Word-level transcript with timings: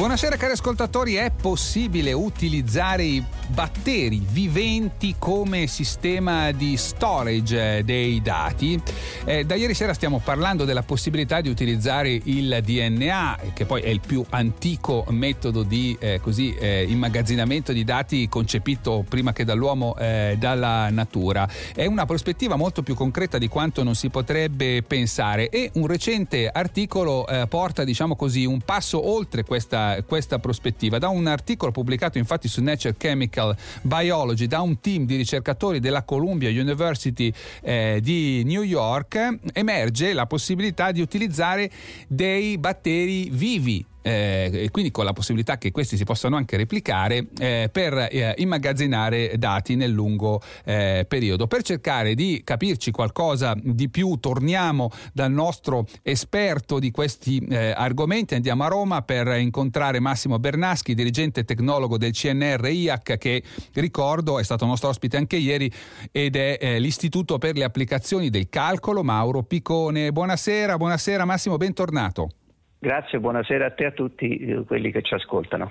Buonasera 0.00 0.36
cari 0.36 0.52
ascoltatori, 0.52 1.16
è 1.16 1.30
possibile 1.30 2.14
utilizzare 2.14 3.04
i 3.04 3.22
batteri 3.48 4.24
viventi 4.30 5.16
come 5.18 5.66
sistema 5.66 6.52
di 6.52 6.78
storage 6.78 7.84
dei 7.84 8.22
dati? 8.22 8.80
Eh, 9.26 9.44
da 9.44 9.56
ieri 9.56 9.74
sera 9.74 9.92
stiamo 9.92 10.18
parlando 10.24 10.64
della 10.64 10.82
possibilità 10.82 11.42
di 11.42 11.50
utilizzare 11.50 12.18
il 12.24 12.60
DNA, 12.64 13.38
che 13.52 13.66
poi 13.66 13.82
è 13.82 13.88
il 13.90 14.00
più 14.00 14.24
antico 14.30 15.04
metodo 15.10 15.64
di 15.64 15.94
eh, 16.00 16.18
così, 16.22 16.54
eh, 16.54 16.86
immagazzinamento 16.88 17.74
di 17.74 17.84
dati 17.84 18.26
concepito 18.30 19.04
prima 19.06 19.34
che 19.34 19.44
dall'uomo 19.44 19.94
eh, 19.98 20.34
dalla 20.38 20.88
natura. 20.88 21.46
È 21.74 21.84
una 21.84 22.06
prospettiva 22.06 22.56
molto 22.56 22.82
più 22.82 22.94
concreta 22.94 23.36
di 23.36 23.48
quanto 23.48 23.82
non 23.82 23.94
si 23.94 24.08
potrebbe 24.08 24.82
pensare 24.82 25.50
e 25.50 25.70
un 25.74 25.86
recente 25.86 26.48
articolo 26.48 27.26
eh, 27.26 27.46
porta 27.48 27.84
diciamo 27.84 28.16
così 28.16 28.46
un 28.46 28.62
passo 28.62 29.06
oltre 29.06 29.44
questa 29.44 29.89
questa, 30.06 30.38
prospettiva. 30.38 30.98
Da 30.98 31.08
un 31.08 31.26
articolo 31.26 31.70
pubblicato 31.70 32.18
infatti 32.18 32.48
su 32.48 32.62
Nature 32.62 32.96
Chemical 32.96 33.56
Biology 33.82 34.46
da 34.46 34.60
un 34.60 34.80
team 34.80 35.04
di 35.04 35.16
ricercatori 35.16 35.80
della 35.80 36.02
Columbia 36.02 36.48
University 36.48 37.32
eh, 37.62 38.00
di 38.02 38.42
New 38.44 38.62
York 38.62 39.38
emerge 39.52 40.12
la 40.12 40.26
possibilità 40.26 40.92
di 40.92 41.00
utilizzare 41.00 41.70
dei 42.08 42.58
batteri 42.58 43.28
vivi 43.30 43.84
eh, 44.02 44.50
e 44.52 44.70
quindi 44.70 44.90
con 44.90 45.04
la 45.04 45.12
possibilità 45.12 45.58
che 45.58 45.70
questi 45.70 45.96
si 45.96 46.04
possano 46.04 46.36
anche 46.36 46.56
replicare 46.56 47.26
eh, 47.38 47.68
per 47.70 48.08
eh, 48.10 48.34
immagazzinare 48.38 49.36
dati 49.36 49.76
nel 49.76 49.90
lungo 49.90 50.40
eh, 50.64 51.04
periodo. 51.08 51.46
Per 51.46 51.62
cercare 51.62 52.14
di 52.14 52.42
capirci 52.44 52.90
qualcosa 52.90 53.54
di 53.60 53.88
più, 53.88 54.16
torniamo 54.16 54.90
dal 55.12 55.30
nostro 55.30 55.86
esperto 56.02 56.78
di 56.78 56.90
questi 56.90 57.38
eh, 57.38 57.70
argomenti, 57.70 58.34
andiamo 58.34 58.64
a 58.64 58.68
Roma 58.68 59.02
per 59.02 59.28
incontrare 59.38 60.00
Massimo 60.00 60.38
Bernaschi, 60.38 60.94
dirigente 60.94 61.44
tecnologo 61.44 61.98
del 61.98 62.12
CNR 62.12 62.66
IAC, 62.66 63.18
che 63.18 63.42
ricordo 63.74 64.38
è 64.38 64.44
stato 64.44 64.66
nostro 64.66 64.88
ospite 64.88 65.16
anche 65.16 65.36
ieri 65.36 65.70
ed 66.10 66.36
è 66.36 66.58
eh, 66.60 66.78
l'Istituto 66.78 67.38
per 67.38 67.56
le 67.56 67.64
applicazioni 67.64 68.30
del 68.30 68.48
calcolo 68.48 69.02
Mauro 69.02 69.42
Picone. 69.42 70.12
Buonasera, 70.12 70.76
buonasera 70.76 71.24
Massimo, 71.24 71.56
bentornato. 71.56 72.30
Grazie, 72.82 73.20
buonasera 73.20 73.66
a 73.66 73.70
te 73.72 73.82
e 73.82 73.86
a 73.88 73.90
tutti 73.90 74.38
eh, 74.38 74.64
quelli 74.64 74.90
che 74.90 75.02
ci 75.02 75.12
ascoltano. 75.12 75.70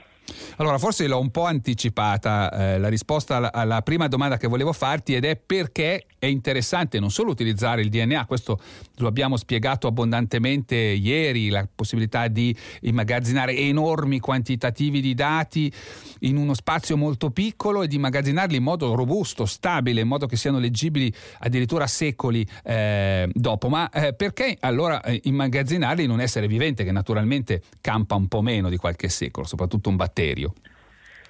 Allora, 0.57 0.77
forse 0.77 1.07
l'ho 1.07 1.19
un 1.19 1.31
po' 1.31 1.45
anticipata 1.45 2.51
eh, 2.51 2.77
la 2.79 2.89
risposta 2.89 3.37
alla, 3.37 3.53
alla, 3.53 3.81
prima 3.81 4.07
domanda 4.07 4.37
che 4.37 4.47
volevo 4.47 4.73
farti 4.73 5.15
ed 5.15 5.25
è 5.25 5.35
perché 5.35 6.05
è 6.19 6.25
interessante 6.25 6.99
non 6.99 7.11
solo 7.11 7.31
utilizzare 7.31 7.81
il 7.81 7.89
DNA, 7.89 8.25
questo 8.25 8.59
lo 8.97 9.07
abbiamo 9.07 9.37
spiegato 9.37 9.87
abbondantemente 9.87 10.75
ieri, 10.75 11.49
la 11.49 11.65
possibilità 11.73 12.27
di 12.27 12.55
immagazzinare 12.81 13.55
enormi 13.55 14.19
quantitativi 14.19 14.99
di 14.99 15.13
dati 15.13 15.71
in 16.19 16.35
uno 16.35 16.53
spazio 16.53 16.97
molto 16.97 17.31
piccolo 17.31 17.83
e 17.83 17.87
di 17.87 17.95
immagazzinarli 17.95 18.57
in 18.57 18.63
modo 18.63 18.95
robusto, 18.95 19.45
stabile, 19.45 20.01
in 20.01 20.07
modo 20.07 20.25
che 20.25 20.35
siano 20.35 20.59
leggibili 20.59 21.11
addirittura 21.39 21.87
secoli 21.87 22.45
eh, 22.63 23.29
dopo. 23.33 23.69
Ma 23.69 23.89
eh, 23.89 24.13
perché 24.13 24.57
allora 24.59 25.01
eh, 25.01 25.21
immagazzinarli 25.23 26.03
in 26.03 26.09
un 26.09 26.19
essere 26.19 26.47
vivente 26.47 26.83
che 26.83 26.91
naturalmente 26.91 27.61
campa 27.79 28.15
un 28.15 28.27
po' 28.27 28.41
meno 28.41 28.69
di 28.69 28.77
qualche 28.77 29.07
secolo, 29.07 29.45
soprattutto 29.45 29.89
un 29.89 29.95
batterio? 30.19 30.53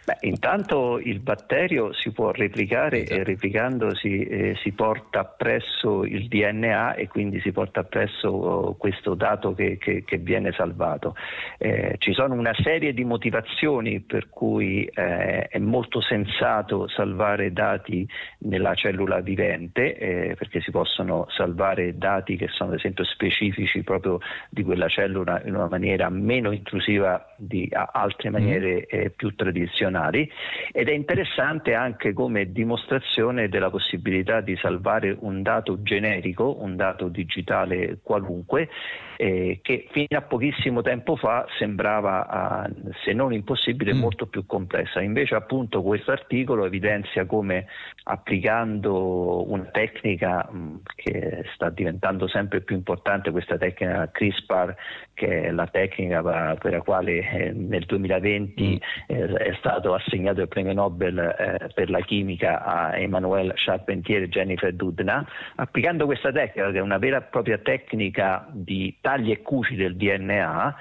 Beh, 0.10 0.18
intanto 0.22 0.98
il 0.98 1.20
batterio 1.20 1.94
si 1.94 2.12
può 2.12 2.32
replicare 2.32 3.04
esatto. 3.04 3.22
e 3.22 3.24
replicandosi 3.24 4.24
eh, 4.24 4.56
si 4.64 4.72
porta 4.72 5.20
appresso 5.20 6.04
il 6.04 6.28
DNA 6.28 6.96
e 6.96 7.08
quindi 7.08 7.40
si 7.42 7.52
porta 7.52 7.82
appresso 7.82 8.30
oh, 8.30 8.76
questo 8.76 9.14
dato 9.14 9.54
che, 9.54 9.78
che, 9.78 10.04
che 10.04 10.18
viene 10.18 10.52
salvato. 10.52 11.16
Eh, 11.60 11.94
ci 12.00 12.14
sono 12.14 12.34
una 12.34 12.56
serie 12.64 12.92
di 12.96 13.04
motivazioni 13.04 14.00
per 14.00 14.30
cui 14.30 14.84
eh, 14.86 15.48
è 15.48 15.60
molto 15.60 16.02
sensato 16.02 16.88
salvare 16.88 17.54
dati 17.54 18.08
nella 18.40 18.74
cellula 18.74 19.20
vivente 19.20 19.96
eh, 19.96 20.36
perché 20.36 20.60
si 20.62 20.72
possono 20.72 21.28
salvare 21.30 22.00
dati 22.00 22.36
che 22.36 22.48
sono 22.48 22.72
ad 22.72 22.80
esempio 22.80 23.04
specifici 23.04 23.84
proprio 23.84 24.18
di 24.50 24.64
quella 24.64 24.88
cellula 24.88 25.40
in 25.46 25.54
una 25.54 25.68
maniera 25.68 26.10
meno 26.10 26.52
intrusiva 26.52 27.36
di 27.38 27.70
altre 27.72 28.32
maniere 28.32 28.78
mm. 28.78 28.78
Eh, 28.90 29.10
più 29.12 29.36
tradizionali 29.36 29.98
funzionali 30.00 30.30
ed 30.72 30.88
è 30.88 30.94
interessante 30.94 31.74
anche 31.74 32.14
come 32.14 32.52
dimostrazione 32.52 33.50
della 33.50 33.70
possibilità 33.70 34.42
di 34.42 34.56
salvare 34.56 35.16
un 35.20 35.42
dato 35.42 35.82
generico, 35.82 36.62
un 36.62 36.76
dato 36.76 37.10
digitale 37.10 38.00
qualunque, 38.02 38.70
eh, 39.18 39.60
che 39.62 39.88
fino 39.92 40.18
a 40.18 40.22
pochissimo 40.22 40.82
tempo 40.82 41.18
fa 41.18 41.46
sembrava, 41.58 42.66
eh, 42.66 42.72
se 43.04 43.12
non 43.12 43.34
impossibile, 43.34 43.94
mm. 43.94 44.00
molto 44.00 44.28
più 44.28 44.46
complessa. 44.46 45.02
Invece 45.02 45.36
appunto 45.36 45.82
questo 45.82 46.12
articolo 46.12 46.66
evidenzia 46.66 47.26
come 47.26 47.66
applicando 48.04 49.52
una 49.52 49.66
tecnica 49.66 50.48
mh, 50.50 50.58
mm, 50.58 50.76
che 50.96 51.44
sta 51.54 51.70
diventando 51.70 52.28
sempre 52.28 52.62
più 52.62 52.76
importante, 52.76 53.32
questa 53.32 53.58
tecnica 53.58 54.10
CRISPR, 54.10 54.76
che 55.14 55.44
è 55.44 55.52
la 55.52 55.68
tecnica 55.68 56.56
per 56.56 56.72
la 56.72 56.82
quale 56.82 57.30
eh, 57.30 57.52
nel 57.52 57.84
2020 57.86 58.64
mm. 58.64 59.14
eh, 59.14 59.34
è 59.34 59.54
stato 59.80 59.94
assegnato 59.94 60.42
il 60.42 60.48
premio 60.48 60.74
Nobel 60.74 61.18
eh, 61.18 61.70
per 61.74 61.90
la 61.90 62.02
chimica 62.02 62.64
a 62.64 62.98
Emmanuel 62.98 63.54
Charpentier 63.56 64.24
e 64.24 64.30
Jennifer 64.30 64.74
Doudna, 64.74 65.26
applicando 65.56 66.06
questa 66.06 66.32
tecnica, 66.32 66.72
che 66.72 66.78
è 66.78 66.82
una 66.82 66.98
vera 66.98 67.18
e 67.18 67.22
propria 67.22 67.58
tecnica 67.58 68.46
di 68.52 68.98
tagli 69.02 69.32
e 69.32 69.42
cuci 69.42 69.76
del 69.76 69.96
DNA, 69.96 70.76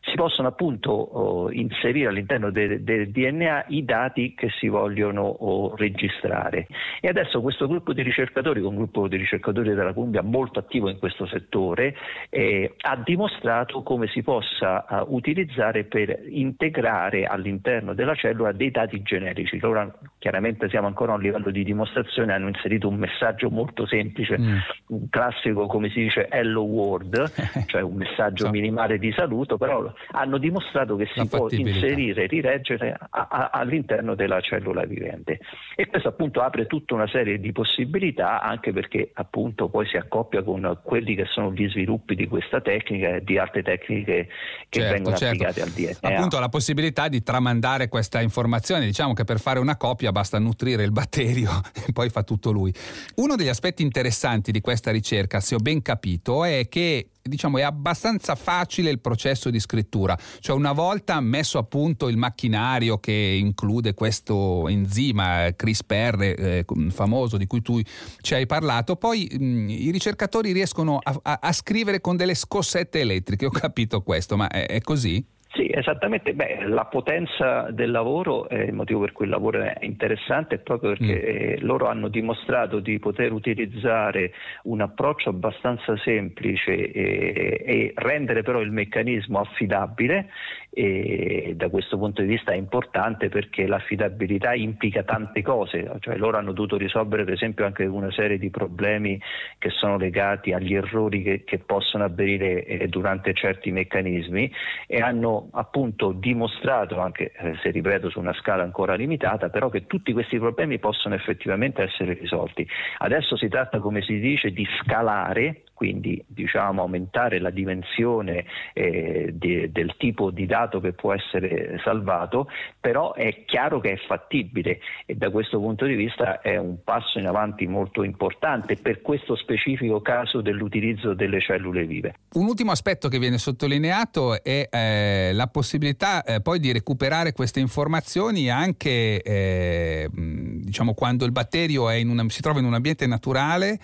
si 0.00 0.14
possono 0.14 0.48
appunto 0.48 0.90
oh, 0.90 1.50
inserire 1.52 2.08
all'interno 2.08 2.50
del, 2.50 2.82
del, 2.82 3.10
DNA 3.10 3.66
i 3.68 3.84
dati 3.84 4.34
che 4.34 4.48
si 4.58 4.68
vogliono 4.68 5.22
oh, 5.22 5.76
registrare. 5.76 6.66
E 7.00 7.08
adesso 7.08 7.40
questo 7.40 7.66
gruppo 7.66 7.92
di 7.92 8.02
ricercatori, 8.02 8.60
un 8.60 8.76
gruppo 8.76 9.08
di 9.08 9.16
ricercatori 9.16 9.74
della 9.74 9.92
Columbia 9.92 10.22
molto 10.22 10.58
attivo 10.58 10.88
in 10.88 10.98
questo 10.98 11.26
settore, 11.26 11.94
eh, 12.30 12.74
ha 12.80 12.96
dimostrato 12.96 13.82
come 13.82 14.06
si 14.08 14.22
possa 14.22 14.84
uh, 14.88 15.14
utilizzare 15.14 15.84
per 15.84 16.20
integrare 16.28 17.24
all'interno 17.24 17.94
della 17.94 18.14
cellula 18.14 18.52
dei 18.52 18.70
dati 18.70 19.02
generici. 19.02 19.58
Loro 19.58 19.80
chiaramente 20.20 20.68
siamo 20.68 20.86
ancora 20.86 21.12
a 21.12 21.14
un 21.14 21.22
livello 21.22 21.50
di 21.50 21.64
dimostrazione, 21.64 22.34
hanno 22.34 22.48
inserito 22.48 22.86
un 22.86 22.96
messaggio 22.96 23.48
molto 23.48 23.86
semplice, 23.86 24.38
mm. 24.38 24.58
un 24.88 25.08
classico 25.08 25.66
come 25.66 25.88
si 25.88 26.02
dice 26.02 26.28
hello 26.28 26.60
world, 26.60 27.32
cioè 27.66 27.80
un 27.80 27.94
messaggio 27.94 28.44
so. 28.44 28.50
minimale 28.50 28.98
di 28.98 29.10
saluto, 29.12 29.56
però 29.56 29.90
hanno 30.10 30.36
dimostrato 30.36 30.94
che 30.96 31.08
si 31.14 31.26
può 31.26 31.48
inserire 31.48 32.24
e 32.24 32.26
rileggere 32.26 32.94
a, 32.98 33.28
a, 33.30 33.50
all'interno 33.50 34.14
della 34.14 34.40
cellula 34.42 34.84
vivente. 34.84 35.40
E 35.74 35.86
questo 35.86 36.08
appunto 36.08 36.42
apre 36.42 36.66
tutta 36.66 36.92
una 36.92 37.08
serie 37.08 37.40
di 37.40 37.50
possibilità 37.52 38.42
anche 38.42 38.74
perché 38.74 39.12
appunto 39.14 39.70
poi 39.70 39.86
si 39.86 39.96
accoppia 39.96 40.42
con 40.42 40.80
quelli 40.84 41.14
che 41.14 41.24
sono 41.24 41.50
gli 41.50 41.66
sviluppi 41.66 42.14
di 42.14 42.28
questa 42.28 42.60
tecnica 42.60 43.14
e 43.14 43.24
di 43.24 43.38
altre 43.38 43.62
tecniche 43.62 44.28
che 44.68 44.80
certo, 44.80 44.92
vengono 44.92 45.16
certo. 45.16 45.44
applicate 45.44 45.62
al 45.62 45.70
DNA. 45.70 46.16
Appunto 46.16 46.38
la 46.38 46.50
possibilità 46.50 47.08
di 47.08 47.22
tramandare 47.22 47.88
questa 47.88 48.20
informazione, 48.20 48.84
diciamo 48.84 49.14
che 49.14 49.24
per 49.24 49.40
fare 49.40 49.58
una 49.58 49.78
copia 49.78 50.08
basta 50.12 50.38
nutrire 50.38 50.84
il 50.84 50.92
batterio 50.92 51.50
e 51.86 51.92
poi 51.92 52.08
fa 52.10 52.22
tutto 52.22 52.50
lui. 52.50 52.72
Uno 53.16 53.36
degli 53.36 53.48
aspetti 53.48 53.82
interessanti 53.82 54.52
di 54.52 54.60
questa 54.60 54.90
ricerca, 54.90 55.40
se 55.40 55.54
ho 55.54 55.58
ben 55.58 55.82
capito, 55.82 56.44
è 56.44 56.68
che 56.68 57.10
diciamo, 57.22 57.58
è 57.58 57.62
abbastanza 57.62 58.34
facile 58.34 58.90
il 58.90 59.00
processo 59.00 59.50
di 59.50 59.60
scrittura, 59.60 60.18
cioè 60.40 60.56
una 60.56 60.72
volta 60.72 61.20
messo 61.20 61.58
a 61.58 61.62
punto 61.62 62.08
il 62.08 62.16
macchinario 62.16 62.98
che 62.98 63.12
include 63.12 63.94
questo 63.94 64.68
enzima 64.68 65.52
CRISPR 65.54 66.22
eh, 66.22 66.64
famoso 66.88 67.36
di 67.36 67.46
cui 67.46 67.62
tu 67.62 67.80
ci 68.20 68.34
hai 68.34 68.46
parlato, 68.46 68.96
poi 68.96 69.30
mh, 69.30 69.68
i 69.68 69.90
ricercatori 69.90 70.52
riescono 70.52 70.98
a, 71.02 71.18
a, 71.22 71.38
a, 71.42 71.52
scrivere 71.52 72.00
con 72.00 72.16
delle 72.16 72.34
scossette 72.34 73.00
elettriche, 73.00 73.46
ho 73.46 73.50
capito 73.50 74.02
questo, 74.02 74.36
ma 74.36 74.48
è, 74.48 74.66
è 74.66 74.80
così? 74.80 75.24
Sì, 75.52 75.68
esattamente. 75.68 76.32
Beh, 76.32 76.68
la 76.68 76.84
potenza 76.84 77.70
del 77.72 77.90
lavoro, 77.90 78.48
eh, 78.48 78.66
il 78.66 78.72
motivo 78.72 79.00
per 79.00 79.10
cui 79.10 79.24
il 79.24 79.32
lavoro 79.32 79.60
è 79.60 79.78
interessante 79.80 80.56
è 80.56 80.58
proprio 80.58 80.90
perché 80.90 81.12
mm. 81.12 81.26
eh, 81.26 81.58
loro 81.62 81.88
hanno 81.88 82.06
dimostrato 82.06 82.78
di 82.78 83.00
poter 83.00 83.32
utilizzare 83.32 84.32
un 84.64 84.80
approccio 84.80 85.30
abbastanza 85.30 85.96
semplice 85.96 86.92
e, 86.92 87.62
e 87.66 87.92
rendere 87.96 88.42
però 88.42 88.60
il 88.60 88.70
meccanismo 88.70 89.40
affidabile 89.40 90.28
e 90.72 91.54
da 91.56 91.68
questo 91.68 91.98
punto 91.98 92.22
di 92.22 92.28
vista 92.28 92.52
è 92.52 92.56
importante 92.56 93.28
perché 93.28 93.66
l'affidabilità 93.66 94.54
implica 94.54 95.02
tante 95.02 95.42
cose, 95.42 95.90
cioè 95.98 96.16
loro 96.16 96.38
hanno 96.38 96.52
dovuto 96.52 96.76
risolvere 96.76 97.24
per 97.24 97.34
esempio 97.34 97.64
anche 97.66 97.84
una 97.86 98.10
serie 98.12 98.38
di 98.38 98.50
problemi 98.50 99.20
che 99.58 99.70
sono 99.70 99.96
legati 99.96 100.52
agli 100.52 100.74
errori 100.74 101.22
che, 101.22 101.44
che 101.44 101.58
possono 101.58 102.04
avvenire 102.04 102.64
eh, 102.64 102.86
durante 102.86 103.34
certi 103.34 103.72
meccanismi 103.72 104.52
e 104.86 105.00
hanno 105.00 105.48
appunto 105.52 106.12
dimostrato, 106.12 107.00
anche 107.00 107.32
eh, 107.32 107.56
se 107.62 107.70
ripeto 107.70 108.08
su 108.08 108.20
una 108.20 108.34
scala 108.34 108.62
ancora 108.62 108.94
limitata, 108.94 109.48
però 109.48 109.68
che 109.68 109.86
tutti 109.86 110.12
questi 110.12 110.38
problemi 110.38 110.78
possono 110.78 111.14
effettivamente 111.16 111.82
essere 111.82 112.14
risolti. 112.14 112.66
Adesso 112.98 113.36
si 113.36 113.48
tratta, 113.48 113.80
come 113.80 114.02
si 114.02 114.20
dice, 114.20 114.50
di 114.52 114.66
scalare 114.80 115.62
quindi 115.80 116.22
diciamo, 116.26 116.82
aumentare 116.82 117.38
la 117.40 117.48
dimensione 117.48 118.44
eh, 118.74 119.30
de, 119.32 119.72
del 119.72 119.94
tipo 119.96 120.30
di 120.30 120.44
dato 120.44 120.78
che 120.78 120.92
può 120.92 121.14
essere 121.14 121.80
salvato, 121.82 122.48
però 122.78 123.14
è 123.14 123.46
chiaro 123.46 123.80
che 123.80 123.92
è 123.92 123.96
fattibile 124.06 124.80
e 125.06 125.14
da 125.14 125.30
questo 125.30 125.58
punto 125.58 125.86
di 125.86 125.94
vista 125.94 126.42
è 126.42 126.58
un 126.58 126.84
passo 126.84 127.18
in 127.18 127.26
avanti 127.26 127.66
molto 127.66 128.02
importante 128.02 128.76
per 128.76 129.00
questo 129.00 129.34
specifico 129.36 130.02
caso 130.02 130.42
dell'utilizzo 130.42 131.14
delle 131.14 131.40
cellule 131.40 131.86
vive. 131.86 132.14
Un 132.34 132.44
ultimo 132.44 132.72
aspetto 132.72 133.08
che 133.08 133.18
viene 133.18 133.38
sottolineato 133.38 134.44
è 134.44 134.68
eh, 134.70 135.32
la 135.32 135.46
possibilità 135.46 136.22
eh, 136.24 136.42
poi 136.42 136.60
di 136.60 136.72
recuperare 136.72 137.32
queste 137.32 137.60
informazioni 137.60 138.50
anche 138.50 139.22
eh, 139.22 140.10
diciamo, 140.12 140.92
quando 140.92 141.24
il 141.24 141.32
batterio 141.32 141.84
una, 141.84 142.24
si 142.28 142.42
trova 142.42 142.58
in 142.58 142.66
un 142.66 142.74
ambiente 142.74 143.06
naturale 143.06 143.78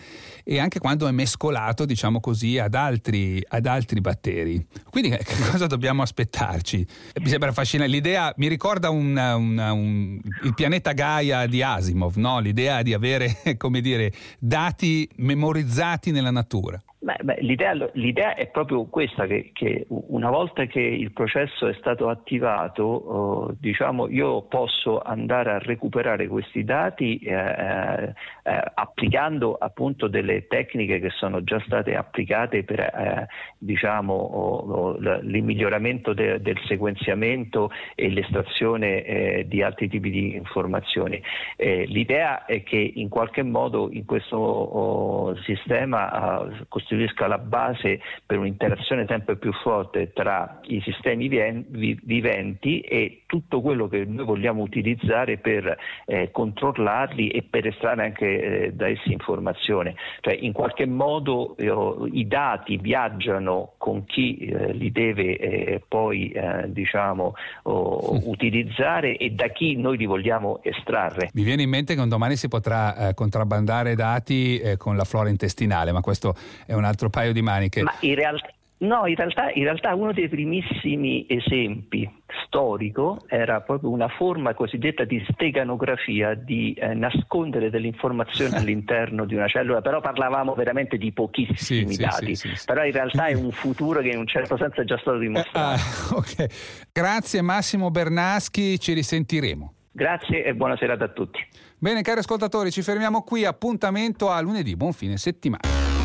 e 0.45 0.59
anche 0.59 0.79
quando 0.79 1.09
è 1.09 1.11
mescolato 1.11 1.85
diciamo 1.87 2.21
così, 2.21 2.59
ad 2.59 2.75
altri, 2.75 3.43
ad 3.49 3.67
altri 3.67 4.01
batteri. 4.01 4.67
Quindi 4.91 5.11
che 5.17 5.37
cosa 5.51 5.67
dobbiamo 5.67 6.03
aspettarci? 6.03 6.87
Mi 7.21 7.29
sembra 7.29 7.51
affascinante. 7.51 7.93
L'idea 7.93 8.33
mi 8.37 8.49
ricorda 8.49 8.91
una, 8.91 9.37
una, 9.37 9.73
un, 9.73 10.21
il 10.43 10.55
pianeta 10.55 10.93
Gaia 10.93 11.47
di 11.47 11.63
Asimov, 11.63 12.17
no? 12.17 12.39
l'idea 12.41 12.83
di 12.83 12.93
avere, 12.93 13.39
come 13.57 13.81
dire, 13.81 14.13
dati 14.39 15.09
memorizzati 15.17 16.11
nella 16.11 16.31
natura. 16.31 16.81
Beh, 17.07 17.19
beh, 17.23 17.37
l'idea, 17.39 17.73
l'idea, 17.93 18.35
è 18.35 18.49
proprio 18.49 18.87
questa, 18.87 19.27
che, 19.27 19.51
che, 19.53 19.87
una 19.89 20.29
volta 20.29 20.65
che 20.65 20.81
il 20.81 21.13
processo 21.13 21.69
è 21.69 21.75
stato 21.75 22.09
attivato, 22.09 22.83
oh, 22.83 23.55
diciamo, 23.61 24.09
io 24.09 24.43
posso 24.43 25.01
andare 25.01 25.53
a 25.53 25.59
recuperare 25.59 26.27
questi 26.27 26.65
dati 26.65 27.19
eh, 27.19 28.13
eh, 28.43 28.63
applicando 28.75 29.55
appunto 29.55 30.09
delle 30.09 30.49
tecniche 30.49 30.99
che 30.99 31.11
sono 31.11 31.45
già 31.45 31.61
state 31.65 31.95
applicate 31.95 32.65
per 32.65 32.81
eh, 32.81 33.29
diciamo, 33.57 34.13
oh, 34.13 34.57
oh, 34.57 34.97
il 34.97 35.43
miglioramento 35.45 36.13
de, 36.13 36.41
del 36.41 36.59
sequenziamento 36.67 37.71
e 37.95 38.09
l'estrazione 38.09 39.05
eh, 39.05 39.45
di 39.47 39.63
altri 39.63 39.89
tipi 39.89 40.11
di 40.11 40.35
informazioni. 40.35 41.23
Eh, 41.55 41.85
l'idea 41.87 42.47
è 42.47 42.65
che 42.65 42.79
in 42.97 43.09
qualche 43.09 43.45
modo 43.45 43.91
in 43.93 44.05
questo 44.05 44.37
oh, 44.37 45.37
sistema 45.43 46.11
ah, 46.11 46.49
costituisca 46.97 47.27
la 47.27 47.39
base 47.39 48.01
per 48.25 48.39
un'interazione 48.39 49.05
sempre 49.07 49.37
più 49.37 49.53
forte 49.53 50.13
tra 50.13 50.61
i 50.65 50.81
sistemi 50.81 51.29
viventi 51.29 52.81
e 52.81 53.23
tutto 53.27 53.61
quello 53.61 53.89
che 53.89 54.05
noi 54.05 54.25
vogliamo 54.25 54.63
utilizzare 54.63 55.37
per 55.37 55.77
eh, 56.07 56.31
controllarli 56.31 57.29
e 57.29 57.43
per 57.43 57.67
estrarre 57.67 58.05
anche 58.05 58.65
eh, 58.65 58.73
da 58.73 58.89
essi 58.89 59.13
informazione. 59.13 59.95
Cioè, 60.21 60.35
in 60.35 60.53
qualche 60.53 60.87
modo 60.87 61.57
eh, 61.57 62.09
i 62.13 62.27
dati 62.27 62.79
viaggiano 62.79 63.75
con 63.77 64.05
chi 64.07 64.37
eh, 64.39 64.73
li 64.73 64.91
deve 64.91 65.37
eh, 65.37 65.83
poi 65.87 66.31
eh, 66.31 66.65
diciamo, 66.73 67.35
oh, 67.65 68.29
utilizzare 68.29 69.17
e 69.17 69.31
da 69.31 69.49
chi 69.49 69.77
noi 69.77 69.99
li 69.99 70.07
vogliamo 70.07 70.61
estrarre. 70.63 71.31
Mi 71.35 71.43
viene 71.43 71.63
in 71.63 71.69
mente 71.69 71.95
che 71.95 72.01
un 72.01 72.09
domani 72.09 72.37
si 72.37 72.49
potrà 72.49 73.13
contrabbandare 73.15 73.95
dati 73.95 74.61
con 74.79 74.97
la 74.97 75.05
flora 75.05 75.29
intestinale, 75.29 75.93
ma 75.93 76.01
questo 76.01 76.35
è 76.65 76.73
un 76.77 76.85
altro 76.85 77.11
paio 77.11 77.33
di 77.33 77.43
maniche. 77.43 77.83
Ma 77.83 77.95
in 78.01 78.15
realtà, 78.15 78.49
no, 78.79 79.07
in 79.07 79.15
realtà, 79.15 79.51
in 79.53 79.65
realtà 79.65 79.95
uno 79.95 80.13
dei 80.13 80.29
primissimi 80.29 81.27
esempi 81.29 82.09
storico 82.45 83.25
era 83.29 83.61
proprio 83.61 83.91
una 83.91 84.09
forma 84.09 84.55
cosiddetta 84.55 85.05
di 85.05 85.25
steganografia, 85.31 86.35
di 86.35 86.75
eh, 86.75 86.95
nascondere 86.95 87.71
delle 87.71 87.87
informazioni 87.87 88.55
all'interno 88.57 89.25
di 89.25 89.35
una 89.35 89.49
cellula, 89.49 89.81
però 89.81 90.01
parlavamo 90.01 90.55
veramente 90.55 90.97
di 90.97 91.13
pochissimi 91.13 91.95
sì, 91.95 92.03
dati, 92.03 92.35
sì, 92.35 92.55
sì, 92.55 92.65
però 92.65 92.85
in 92.85 92.93
realtà 92.93 93.27
è 93.27 93.35
un 93.35 93.51
futuro 93.51 94.01
che 94.01 94.09
in 94.09 94.19
un 94.19 94.27
certo 94.27 94.57
senso 94.57 94.81
è 94.81 94.85
già 94.85 94.99
stato 94.99 95.19
dimostrato. 95.19 95.59
Ah, 95.59 96.17
okay. 96.17 96.49
Grazie 96.93 97.43
Massimo 97.43 97.91
Bernaschi, 97.91 98.79
ci 98.79 98.93
risentiremo. 98.93 99.73
Grazie 99.93 100.45
e 100.45 100.55
buona 100.55 100.77
serata 100.77 101.05
a 101.05 101.09
tutti. 101.09 101.41
Bene 101.79 102.03
cari 102.03 102.19
ascoltatori, 102.19 102.71
ci 102.71 102.83
fermiamo 102.83 103.23
qui, 103.23 103.45
appuntamento 103.45 104.31
a 104.31 104.41
lunedì, 104.41 104.77
buon 104.77 104.93
fine 104.93 105.17
settimana. 105.17 105.96